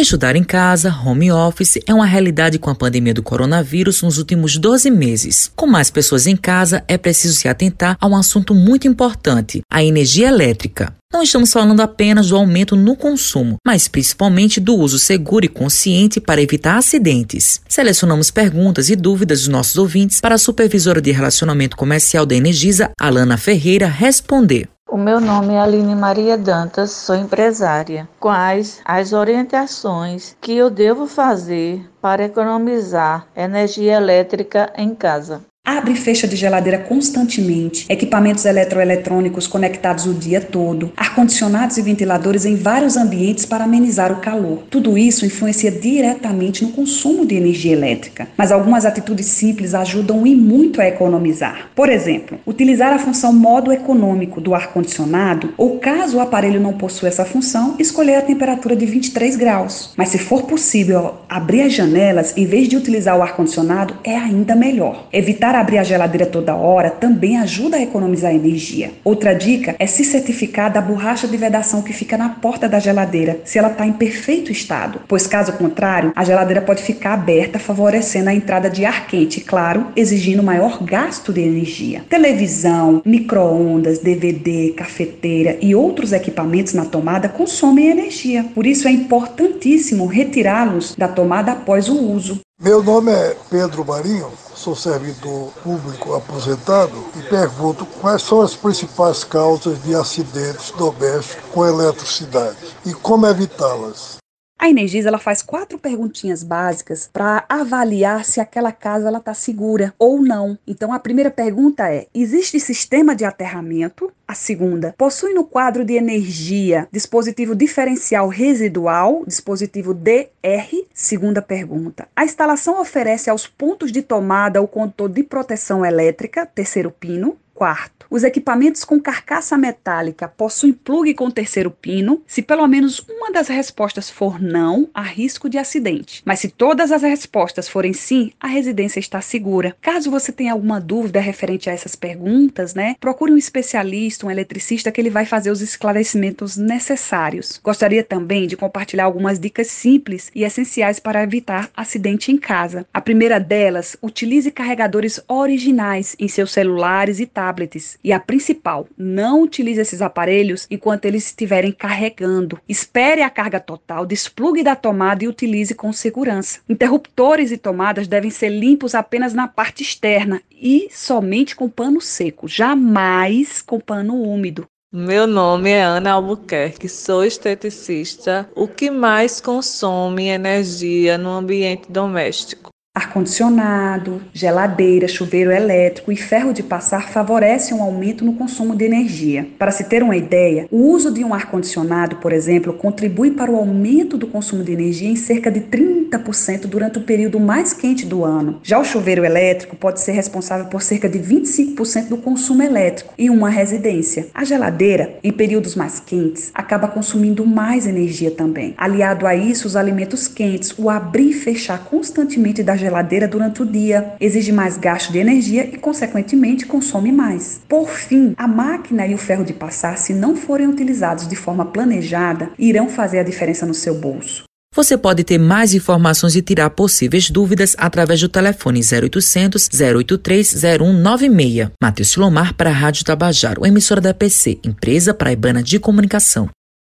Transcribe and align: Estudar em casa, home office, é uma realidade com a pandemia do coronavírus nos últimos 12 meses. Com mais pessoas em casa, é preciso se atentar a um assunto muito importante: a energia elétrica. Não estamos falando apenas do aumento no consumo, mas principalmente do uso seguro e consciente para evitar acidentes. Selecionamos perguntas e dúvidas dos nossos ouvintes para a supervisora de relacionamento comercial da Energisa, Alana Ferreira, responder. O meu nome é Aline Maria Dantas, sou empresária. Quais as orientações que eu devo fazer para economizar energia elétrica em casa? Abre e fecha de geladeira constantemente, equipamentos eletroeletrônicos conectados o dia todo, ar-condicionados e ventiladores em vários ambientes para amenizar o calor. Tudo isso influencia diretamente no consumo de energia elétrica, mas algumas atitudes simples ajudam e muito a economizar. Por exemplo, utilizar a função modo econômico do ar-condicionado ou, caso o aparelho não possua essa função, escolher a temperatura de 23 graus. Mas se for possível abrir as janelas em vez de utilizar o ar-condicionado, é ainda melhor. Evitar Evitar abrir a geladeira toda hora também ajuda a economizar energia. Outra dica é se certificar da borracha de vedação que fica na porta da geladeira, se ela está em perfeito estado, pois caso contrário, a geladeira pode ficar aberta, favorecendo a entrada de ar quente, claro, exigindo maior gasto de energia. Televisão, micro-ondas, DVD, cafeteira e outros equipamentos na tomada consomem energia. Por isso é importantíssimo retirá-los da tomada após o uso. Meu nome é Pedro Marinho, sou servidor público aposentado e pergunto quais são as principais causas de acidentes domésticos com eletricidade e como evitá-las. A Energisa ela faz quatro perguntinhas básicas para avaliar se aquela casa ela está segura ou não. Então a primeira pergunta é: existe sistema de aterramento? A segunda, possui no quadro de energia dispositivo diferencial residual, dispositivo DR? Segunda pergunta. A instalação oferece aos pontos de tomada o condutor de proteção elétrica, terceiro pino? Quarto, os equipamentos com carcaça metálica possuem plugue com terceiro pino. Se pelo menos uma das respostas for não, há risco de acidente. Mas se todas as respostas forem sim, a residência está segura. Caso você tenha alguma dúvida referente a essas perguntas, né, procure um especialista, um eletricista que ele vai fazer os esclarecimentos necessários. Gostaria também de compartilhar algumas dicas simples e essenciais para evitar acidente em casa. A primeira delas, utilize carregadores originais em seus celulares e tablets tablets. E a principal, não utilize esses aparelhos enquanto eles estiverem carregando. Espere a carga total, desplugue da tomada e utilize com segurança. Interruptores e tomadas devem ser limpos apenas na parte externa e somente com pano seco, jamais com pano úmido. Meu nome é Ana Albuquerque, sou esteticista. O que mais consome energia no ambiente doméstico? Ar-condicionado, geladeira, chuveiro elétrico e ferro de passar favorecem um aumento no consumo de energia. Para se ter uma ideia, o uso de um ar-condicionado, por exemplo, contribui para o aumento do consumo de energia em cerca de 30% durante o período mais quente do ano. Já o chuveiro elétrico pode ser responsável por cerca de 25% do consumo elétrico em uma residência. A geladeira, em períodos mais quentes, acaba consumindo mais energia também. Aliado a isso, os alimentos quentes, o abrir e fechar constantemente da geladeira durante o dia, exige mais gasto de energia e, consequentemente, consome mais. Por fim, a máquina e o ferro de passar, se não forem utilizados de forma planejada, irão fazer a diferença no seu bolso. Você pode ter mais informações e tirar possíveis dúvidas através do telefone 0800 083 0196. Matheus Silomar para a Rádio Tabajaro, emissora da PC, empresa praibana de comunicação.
Estudar 0.00 0.34
em 0.34 0.42
casa, 0.42 0.90
home 1.04 1.30
office, 1.30 1.78
é 1.86 1.92
uma 1.92 2.06
realidade 2.06 2.58
com 2.58 2.70
a 2.70 2.74
pandemia 2.74 3.12
do 3.12 3.22
coronavírus 3.22 4.00
nos 4.00 4.16
últimos 4.16 4.56
12 4.56 4.90
meses. 4.90 5.52
Com 5.54 5.66
mais 5.66 5.90
pessoas 5.90 6.26
em 6.26 6.34
casa, 6.34 6.82
é 6.88 6.96
preciso 6.96 7.34
se 7.34 7.46
atentar 7.46 7.98
a 8.00 8.06
um 8.06 8.16
assunto 8.16 8.54
muito 8.54 8.88
importante: 8.88 9.60
a 9.70 9.84
energia 9.84 10.28
elétrica. 10.28 10.96
Não 11.12 11.22
estamos 11.22 11.52
falando 11.52 11.80
apenas 11.80 12.28
do 12.28 12.36
aumento 12.36 12.76
no 12.76 12.96
consumo, 12.96 13.56
mas 13.66 13.88
principalmente 13.88 14.58
do 14.58 14.74
uso 14.74 14.98
seguro 14.98 15.44
e 15.44 15.48
consciente 15.48 16.18
para 16.18 16.40
evitar 16.40 16.78
acidentes. 16.78 17.60
Selecionamos 17.68 18.30
perguntas 18.30 18.88
e 18.88 18.96
dúvidas 18.96 19.40
dos 19.40 19.48
nossos 19.48 19.76
ouvintes 19.76 20.18
para 20.20 20.36
a 20.36 20.38
supervisora 20.38 21.02
de 21.02 21.10
relacionamento 21.10 21.76
comercial 21.76 22.24
da 22.24 22.34
Energisa, 22.34 22.90
Alana 22.98 23.36
Ferreira, 23.36 23.86
responder. 23.86 24.66
O 24.92 24.96
meu 24.96 25.20
nome 25.20 25.54
é 25.54 25.60
Aline 25.60 25.94
Maria 25.94 26.36
Dantas, 26.36 26.90
sou 26.90 27.14
empresária. 27.14 28.08
Quais 28.18 28.82
as 28.84 29.12
orientações 29.12 30.36
que 30.40 30.56
eu 30.56 30.68
devo 30.68 31.06
fazer 31.06 31.88
para 32.00 32.24
economizar 32.24 33.24
energia 33.36 33.92
elétrica 33.92 34.72
em 34.76 34.92
casa? 34.92 35.42
Abre 35.62 35.92
e 35.92 35.96
fecha 35.96 36.26
de 36.26 36.36
geladeira 36.36 36.78
constantemente, 36.78 37.84
equipamentos 37.86 38.46
eletroeletrônicos 38.46 39.46
conectados 39.46 40.06
o 40.06 40.14
dia 40.14 40.40
todo, 40.40 40.90
ar-condicionados 40.96 41.76
e 41.76 41.82
ventiladores 41.82 42.46
em 42.46 42.56
vários 42.56 42.96
ambientes 42.96 43.44
para 43.44 43.64
amenizar 43.64 44.10
o 44.10 44.20
calor. 44.20 44.62
Tudo 44.70 44.96
isso 44.96 45.26
influencia 45.26 45.70
diretamente 45.70 46.64
no 46.64 46.72
consumo 46.72 47.26
de 47.26 47.34
energia 47.34 47.72
elétrica, 47.72 48.26
mas 48.38 48.50
algumas 48.50 48.86
atitudes 48.86 49.26
simples 49.26 49.74
ajudam 49.74 50.26
e 50.26 50.34
muito 50.34 50.80
a 50.80 50.88
economizar. 50.88 51.68
Por 51.74 51.90
exemplo, 51.90 52.38
utilizar 52.46 52.94
a 52.94 52.98
função 52.98 53.30
modo 53.30 53.70
econômico 53.70 54.40
do 54.40 54.54
ar-condicionado 54.54 55.52
ou, 55.58 55.78
caso 55.78 56.16
o 56.16 56.20
aparelho 56.20 56.58
não 56.58 56.72
possua 56.72 57.08
essa 57.08 57.26
função, 57.26 57.76
escolher 57.78 58.16
a 58.16 58.22
temperatura 58.22 58.74
de 58.74 58.86
23 58.86 59.36
graus. 59.36 59.92
Mas 59.94 60.08
se 60.08 60.18
for 60.18 60.42
possível 60.42 61.16
abrir 61.28 61.62
as 61.62 61.74
janelas 61.74 62.34
em 62.34 62.46
vez 62.46 62.66
de 62.66 62.78
utilizar 62.78 63.18
o 63.18 63.22
ar-condicionado, 63.22 63.94
é 64.02 64.16
ainda 64.16 64.56
melhor. 64.56 65.06
Evitar 65.12 65.49
Evitar 65.50 65.60
abrir 65.62 65.78
a 65.78 65.82
geladeira 65.82 66.26
toda 66.26 66.54
hora 66.54 66.90
também 66.90 67.36
ajuda 67.36 67.76
a 67.76 67.82
economizar 67.82 68.32
energia. 68.32 68.92
Outra 69.02 69.34
dica 69.34 69.74
é 69.80 69.86
se 69.86 70.04
certificar 70.04 70.72
da 70.72 70.80
borracha 70.80 71.26
de 71.26 71.36
vedação 71.36 71.82
que 71.82 71.92
fica 71.92 72.16
na 72.16 72.28
porta 72.28 72.68
da 72.68 72.78
geladeira, 72.78 73.40
se 73.44 73.58
ela 73.58 73.68
está 73.68 73.84
em 73.84 73.92
perfeito 73.92 74.52
estado, 74.52 75.00
pois 75.08 75.26
caso 75.26 75.54
contrário, 75.54 76.12
a 76.14 76.22
geladeira 76.22 76.62
pode 76.62 76.84
ficar 76.84 77.14
aberta, 77.14 77.58
favorecendo 77.58 78.30
a 78.30 78.34
entrada 78.34 78.70
de 78.70 78.84
ar 78.84 79.08
quente, 79.08 79.40
claro, 79.40 79.88
exigindo 79.96 80.40
maior 80.40 80.84
gasto 80.84 81.32
de 81.32 81.40
energia. 81.40 82.04
Televisão, 82.08 83.02
micro-ondas, 83.04 83.98
DVD, 83.98 84.72
cafeteira 84.76 85.58
e 85.60 85.74
outros 85.74 86.12
equipamentos 86.12 86.74
na 86.74 86.84
tomada 86.84 87.28
consomem 87.28 87.88
energia. 87.88 88.44
Por 88.54 88.66
isso 88.66 88.86
é 88.86 88.92
importantíssimo 88.92 90.06
retirá-los 90.06 90.94
da 90.94 91.08
tomada 91.08 91.50
após 91.52 91.88
o 91.88 92.00
uso. 92.00 92.38
Meu 92.62 92.82
nome 92.82 93.10
é 93.10 93.34
Pedro 93.48 93.84
Marinho, 93.84 94.28
sou 94.60 94.76
servidor 94.76 95.50
público 95.62 96.14
aposentado 96.14 96.92
e 97.16 97.22
pergunto 97.22 97.86
quais 97.86 98.20
são 98.20 98.42
as 98.42 98.54
principais 98.54 99.24
causas 99.24 99.82
de 99.82 99.94
acidentes 99.94 100.70
domésticos 100.72 101.50
com 101.50 101.64
eletricidade 101.64 102.58
e 102.84 102.92
como 102.92 103.26
evitá-las. 103.26 104.19
A 104.60 104.68
Energisa 104.68 105.08
ela 105.08 105.18
faz 105.18 105.40
quatro 105.40 105.78
perguntinhas 105.78 106.42
básicas 106.42 107.08
para 107.10 107.46
avaliar 107.48 108.26
se 108.26 108.42
aquela 108.42 108.70
casa 108.70 109.08
ela 109.08 109.16
está 109.16 109.32
segura 109.32 109.94
ou 109.98 110.20
não. 110.20 110.58
Então 110.66 110.92
a 110.92 110.98
primeira 110.98 111.30
pergunta 111.30 111.88
é: 111.88 112.08
existe 112.12 112.60
sistema 112.60 113.16
de 113.16 113.24
aterramento? 113.24 114.12
A 114.28 114.34
segunda, 114.34 114.94
possui 114.98 115.32
no 115.32 115.44
quadro 115.44 115.82
de 115.82 115.94
energia 115.94 116.86
dispositivo 116.92 117.54
diferencial 117.56 118.28
residual, 118.28 119.24
dispositivo 119.26 119.94
DR? 119.94 120.84
Segunda 120.92 121.40
pergunta. 121.40 122.06
A 122.14 122.24
instalação 122.26 122.80
oferece 122.80 123.30
aos 123.30 123.46
pontos 123.46 123.90
de 123.90 124.02
tomada 124.02 124.60
o 124.60 124.68
condutor 124.68 125.08
de 125.08 125.22
proteção 125.22 125.86
elétrica, 125.86 126.44
terceiro 126.44 126.90
pino? 126.90 127.36
Quarto, 127.60 128.06
os 128.08 128.24
equipamentos 128.24 128.84
com 128.84 128.98
carcaça 128.98 129.54
metálica 129.58 130.26
possuem 130.26 130.72
plugue 130.72 131.12
com 131.12 131.30
terceiro 131.30 131.70
pino. 131.70 132.22
Se 132.26 132.40
pelo 132.40 132.66
menos 132.66 133.00
uma 133.00 133.30
das 133.30 133.48
respostas 133.48 134.08
for 134.08 134.40
não, 134.40 134.88
há 134.94 135.02
risco 135.02 135.46
de 135.46 135.58
acidente. 135.58 136.22
Mas 136.24 136.40
se 136.40 136.48
todas 136.48 136.90
as 136.90 137.02
respostas 137.02 137.68
forem 137.68 137.92
sim, 137.92 138.32
a 138.40 138.46
residência 138.46 138.98
está 138.98 139.20
segura. 139.20 139.76
Caso 139.78 140.10
você 140.10 140.32
tenha 140.32 140.54
alguma 140.54 140.80
dúvida 140.80 141.20
referente 141.20 141.68
a 141.68 141.74
essas 141.74 141.94
perguntas, 141.94 142.74
né, 142.74 142.96
procure 142.98 143.30
um 143.30 143.36
especialista, 143.36 144.26
um 144.26 144.30
eletricista 144.30 144.90
que 144.90 144.98
ele 144.98 145.10
vai 145.10 145.26
fazer 145.26 145.50
os 145.50 145.60
esclarecimentos 145.60 146.56
necessários. 146.56 147.60
Gostaria 147.62 148.02
também 148.02 148.46
de 148.46 148.56
compartilhar 148.56 149.04
algumas 149.04 149.38
dicas 149.38 149.66
simples 149.66 150.30
e 150.34 150.44
essenciais 150.44 150.98
para 150.98 151.22
evitar 151.22 151.68
acidente 151.76 152.32
em 152.32 152.38
casa. 152.38 152.86
A 152.90 153.02
primeira 153.02 153.38
delas, 153.38 153.98
utilize 154.02 154.50
carregadores 154.50 155.20
originais 155.28 156.16
em 156.18 156.26
seus 156.26 156.52
celulares 156.52 157.20
e 157.20 157.26
tablets 157.26 157.49
tablets. 157.50 157.98
E 158.02 158.12
a 158.12 158.20
principal, 158.20 158.86
não 158.96 159.42
utilize 159.42 159.80
esses 159.80 160.00
aparelhos 160.00 160.66
enquanto 160.70 161.04
eles 161.04 161.26
estiverem 161.26 161.72
carregando. 161.72 162.58
Espere 162.68 163.22
a 163.22 163.30
carga 163.30 163.58
total, 163.58 164.06
desplugue 164.06 164.62
da 164.62 164.76
tomada 164.76 165.24
e 165.24 165.28
utilize 165.28 165.74
com 165.74 165.92
segurança. 165.92 166.60
Interruptores 166.68 167.50
e 167.50 167.58
tomadas 167.58 168.06
devem 168.06 168.30
ser 168.30 168.50
limpos 168.50 168.94
apenas 168.94 169.34
na 169.34 169.48
parte 169.48 169.82
externa 169.82 170.40
e 170.50 170.88
somente 170.92 171.56
com 171.56 171.68
pano 171.68 172.00
seco, 172.00 172.46
jamais 172.46 173.60
com 173.62 173.80
pano 173.80 174.22
úmido. 174.22 174.66
Meu 174.92 175.24
nome 175.24 175.70
é 175.70 175.82
Ana 175.82 176.12
Albuquerque, 176.12 176.88
sou 176.88 177.24
esteticista. 177.24 178.48
O 178.56 178.66
que 178.66 178.90
mais 178.90 179.40
consome 179.40 180.26
energia 180.26 181.16
no 181.16 181.30
ambiente 181.30 181.90
doméstico? 181.90 182.69
Ar-condicionado, 182.92 184.20
geladeira, 184.32 185.06
chuveiro 185.06 185.52
elétrico 185.52 186.10
e 186.10 186.16
ferro 186.16 186.52
de 186.52 186.60
passar 186.60 187.08
favorecem 187.08 187.76
um 187.76 187.84
aumento 187.84 188.24
no 188.24 188.32
consumo 188.32 188.74
de 188.74 188.84
energia. 188.84 189.46
Para 189.56 189.70
se 189.70 189.84
ter 189.84 190.02
uma 190.02 190.16
ideia, 190.16 190.66
o 190.72 190.90
uso 190.90 191.14
de 191.14 191.24
um 191.24 191.32
ar-condicionado, 191.32 192.16
por 192.16 192.32
exemplo, 192.32 192.72
contribui 192.72 193.30
para 193.30 193.48
o 193.48 193.54
aumento 193.54 194.18
do 194.18 194.26
consumo 194.26 194.64
de 194.64 194.72
energia 194.72 195.08
em 195.08 195.14
cerca 195.14 195.52
de 195.52 195.60
30% 195.60 196.66
durante 196.66 196.98
o 196.98 197.02
período 197.02 197.38
mais 197.38 197.72
quente 197.72 198.04
do 198.04 198.24
ano. 198.24 198.58
Já 198.60 198.80
o 198.80 198.84
chuveiro 198.84 199.24
elétrico 199.24 199.76
pode 199.76 200.00
ser 200.00 200.10
responsável 200.10 200.66
por 200.66 200.82
cerca 200.82 201.08
de 201.08 201.20
25% 201.20 202.08
do 202.08 202.16
consumo 202.16 202.64
elétrico 202.64 203.14
em 203.16 203.30
uma 203.30 203.50
residência. 203.50 204.26
A 204.34 204.42
geladeira, 204.42 205.14
em 205.22 205.30
períodos 205.30 205.76
mais 205.76 206.00
quentes, 206.00 206.50
acaba 206.52 206.88
consumindo 206.88 207.46
mais 207.46 207.86
energia 207.86 208.32
também. 208.32 208.74
Aliado 208.76 209.28
a 209.28 209.36
isso, 209.36 209.68
os 209.68 209.76
alimentos 209.76 210.26
quentes, 210.26 210.76
o 210.76 210.90
abrir 210.90 211.30
e 211.30 211.32
fechar 211.32 211.84
constantemente 211.84 212.64
da 212.64 212.79
geladeira 212.80 213.28
durante 213.28 213.62
o 213.62 213.66
dia, 213.66 214.14
exige 214.20 214.50
mais 214.50 214.76
gasto 214.76 215.12
de 215.12 215.18
energia 215.18 215.64
e, 215.66 215.76
consequentemente, 215.76 216.66
consome 216.66 217.12
mais. 217.12 217.60
Por 217.68 217.88
fim, 217.88 218.34
a 218.36 218.48
máquina 218.48 219.06
e 219.06 219.14
o 219.14 219.18
ferro 219.18 219.44
de 219.44 219.52
passar, 219.52 219.96
se 219.98 220.12
não 220.12 220.34
forem 220.34 220.66
utilizados 220.66 221.28
de 221.28 221.36
forma 221.36 221.66
planejada, 221.66 222.50
irão 222.58 222.88
fazer 222.88 223.18
a 223.18 223.24
diferença 223.24 223.66
no 223.66 223.74
seu 223.74 223.94
bolso. 223.94 224.44
Você 224.72 224.96
pode 224.96 225.24
ter 225.24 225.36
mais 225.36 225.74
informações 225.74 226.36
e 226.36 226.42
tirar 226.42 226.70
possíveis 226.70 227.28
dúvidas 227.28 227.74
através 227.76 228.20
do 228.20 228.28
telefone 228.28 228.80
0800 228.80 229.68
083 229.68 230.54
0196. 230.78 231.70
Matheus 231.82 232.10
Silomar 232.10 232.54
para 232.54 232.70
a 232.70 232.72
Rádio 232.72 233.04
Tabajaro, 233.04 233.66
emissora 233.66 234.00
da 234.00 234.14
PC, 234.14 234.60
empresa 234.64 235.12
praibana 235.12 235.60
de 235.60 235.80
comunicação. 235.80 236.48